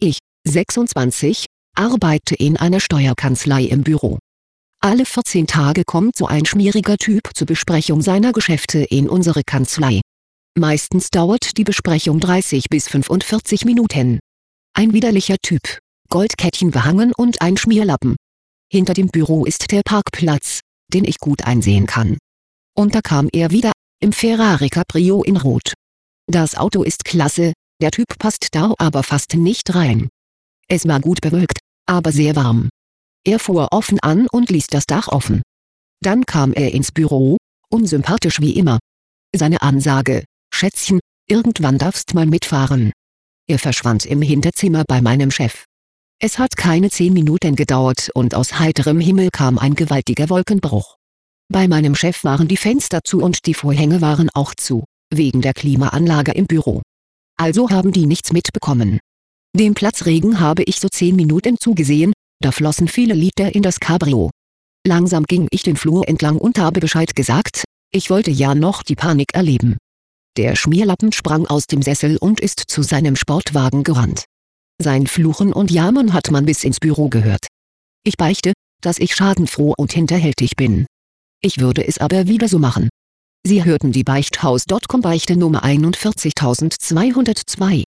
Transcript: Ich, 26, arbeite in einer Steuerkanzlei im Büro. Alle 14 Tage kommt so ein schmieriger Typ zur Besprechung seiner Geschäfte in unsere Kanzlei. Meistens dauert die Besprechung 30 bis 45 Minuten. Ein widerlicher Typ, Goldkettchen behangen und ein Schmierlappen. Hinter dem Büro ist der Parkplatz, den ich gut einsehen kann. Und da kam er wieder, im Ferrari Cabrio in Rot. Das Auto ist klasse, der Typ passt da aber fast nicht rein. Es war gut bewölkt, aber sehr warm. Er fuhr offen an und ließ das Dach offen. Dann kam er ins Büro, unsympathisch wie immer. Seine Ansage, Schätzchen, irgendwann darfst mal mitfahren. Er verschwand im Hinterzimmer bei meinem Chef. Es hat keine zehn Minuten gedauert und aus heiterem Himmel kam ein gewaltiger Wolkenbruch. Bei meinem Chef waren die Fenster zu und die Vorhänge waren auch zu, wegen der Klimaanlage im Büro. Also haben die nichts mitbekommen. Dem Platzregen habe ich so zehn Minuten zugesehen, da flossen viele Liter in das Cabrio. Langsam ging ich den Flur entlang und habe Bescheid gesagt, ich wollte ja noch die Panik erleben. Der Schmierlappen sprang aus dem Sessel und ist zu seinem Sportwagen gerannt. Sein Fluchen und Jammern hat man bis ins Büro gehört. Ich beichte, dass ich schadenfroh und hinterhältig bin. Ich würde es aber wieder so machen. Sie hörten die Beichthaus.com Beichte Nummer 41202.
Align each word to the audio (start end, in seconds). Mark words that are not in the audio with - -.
Ich, 0.00 0.18
26, 0.48 1.44
arbeite 1.76 2.34
in 2.34 2.56
einer 2.56 2.80
Steuerkanzlei 2.80 3.64
im 3.64 3.82
Büro. 3.82 4.18
Alle 4.82 5.04
14 5.04 5.46
Tage 5.46 5.84
kommt 5.84 6.16
so 6.16 6.26
ein 6.26 6.46
schmieriger 6.46 6.96
Typ 6.96 7.28
zur 7.34 7.46
Besprechung 7.46 8.00
seiner 8.00 8.32
Geschäfte 8.32 8.78
in 8.78 9.10
unsere 9.10 9.42
Kanzlei. 9.44 10.00
Meistens 10.58 11.10
dauert 11.10 11.58
die 11.58 11.64
Besprechung 11.64 12.18
30 12.18 12.70
bis 12.70 12.88
45 12.88 13.66
Minuten. 13.66 14.20
Ein 14.72 14.94
widerlicher 14.94 15.36
Typ, 15.42 15.78
Goldkettchen 16.08 16.70
behangen 16.70 17.12
und 17.14 17.42
ein 17.42 17.58
Schmierlappen. 17.58 18.16
Hinter 18.72 18.94
dem 18.94 19.08
Büro 19.08 19.44
ist 19.44 19.70
der 19.70 19.82
Parkplatz, 19.84 20.60
den 20.88 21.04
ich 21.04 21.18
gut 21.18 21.44
einsehen 21.44 21.84
kann. 21.86 22.16
Und 22.74 22.94
da 22.94 23.02
kam 23.02 23.28
er 23.32 23.50
wieder, 23.50 23.72
im 24.00 24.12
Ferrari 24.12 24.70
Cabrio 24.70 25.22
in 25.22 25.36
Rot. 25.36 25.74
Das 26.26 26.54
Auto 26.54 26.84
ist 26.84 27.04
klasse, 27.04 27.52
der 27.80 27.90
Typ 27.90 28.18
passt 28.18 28.48
da 28.52 28.74
aber 28.78 29.02
fast 29.02 29.34
nicht 29.34 29.74
rein. 29.74 30.08
Es 30.68 30.86
war 30.86 31.00
gut 31.00 31.20
bewölkt, 31.20 31.58
aber 31.86 32.12
sehr 32.12 32.36
warm. 32.36 32.68
Er 33.24 33.38
fuhr 33.38 33.68
offen 33.72 33.98
an 34.00 34.26
und 34.28 34.50
ließ 34.50 34.68
das 34.68 34.86
Dach 34.86 35.08
offen. 35.08 35.42
Dann 36.02 36.24
kam 36.24 36.52
er 36.52 36.72
ins 36.72 36.92
Büro, 36.92 37.36
unsympathisch 37.68 38.40
wie 38.40 38.56
immer. 38.56 38.78
Seine 39.34 39.62
Ansage, 39.62 40.24
Schätzchen, 40.52 41.00
irgendwann 41.28 41.78
darfst 41.78 42.14
mal 42.14 42.26
mitfahren. 42.26 42.92
Er 43.46 43.58
verschwand 43.58 44.06
im 44.06 44.22
Hinterzimmer 44.22 44.84
bei 44.86 45.00
meinem 45.00 45.30
Chef. 45.30 45.64
Es 46.22 46.38
hat 46.38 46.56
keine 46.56 46.90
zehn 46.90 47.12
Minuten 47.12 47.56
gedauert 47.56 48.10
und 48.14 48.34
aus 48.34 48.58
heiterem 48.58 49.00
Himmel 49.00 49.30
kam 49.30 49.58
ein 49.58 49.74
gewaltiger 49.74 50.28
Wolkenbruch. 50.28 50.96
Bei 51.48 51.66
meinem 51.66 51.94
Chef 51.94 52.24
waren 52.24 52.46
die 52.46 52.56
Fenster 52.56 53.00
zu 53.04 53.22
und 53.22 53.46
die 53.46 53.54
Vorhänge 53.54 54.00
waren 54.00 54.30
auch 54.34 54.54
zu, 54.54 54.84
wegen 55.12 55.42
der 55.42 55.54
Klimaanlage 55.54 56.32
im 56.32 56.46
Büro. 56.46 56.82
Also 57.40 57.70
haben 57.70 57.90
die 57.90 58.04
nichts 58.04 58.34
mitbekommen. 58.34 58.98
Dem 59.56 59.72
Platzregen 59.72 60.40
habe 60.40 60.62
ich 60.64 60.78
so 60.78 60.88
zehn 60.90 61.16
Minuten 61.16 61.56
zugesehen, 61.58 62.12
da 62.38 62.52
flossen 62.52 62.86
viele 62.86 63.14
Liter 63.14 63.54
in 63.54 63.62
das 63.62 63.80
Cabrio. 63.80 64.28
Langsam 64.86 65.24
ging 65.24 65.48
ich 65.50 65.62
den 65.62 65.76
Flur 65.76 66.06
entlang 66.06 66.36
und 66.36 66.58
habe 66.58 66.80
Bescheid 66.80 67.16
gesagt, 67.16 67.64
ich 67.94 68.10
wollte 68.10 68.30
ja 68.30 68.54
noch 68.54 68.82
die 68.82 68.94
Panik 68.94 69.32
erleben. 69.32 69.78
Der 70.36 70.54
Schmierlappen 70.54 71.12
sprang 71.12 71.46
aus 71.46 71.64
dem 71.66 71.80
Sessel 71.80 72.18
und 72.18 72.40
ist 72.40 72.64
zu 72.66 72.82
seinem 72.82 73.16
Sportwagen 73.16 73.84
gerannt. 73.84 74.26
Sein 74.76 75.06
Fluchen 75.06 75.54
und 75.54 75.70
Jammern 75.70 76.12
hat 76.12 76.30
man 76.30 76.44
bis 76.44 76.62
ins 76.62 76.78
Büro 76.78 77.08
gehört. 77.08 77.46
Ich 78.04 78.18
beichte, 78.18 78.52
dass 78.82 78.98
ich 78.98 79.14
schadenfroh 79.14 79.72
und 79.78 79.94
hinterhältig 79.94 80.56
bin. 80.56 80.84
Ich 81.40 81.58
würde 81.58 81.88
es 81.88 81.96
aber 81.96 82.28
wieder 82.28 82.48
so 82.48 82.58
machen. 82.58 82.90
Sie 83.46 83.64
hörten 83.64 83.90
die 83.90 84.04
Beichthaus.com 84.04 85.00
Beichte 85.00 85.36
Nummer 85.36 85.64
41202. 85.64 87.84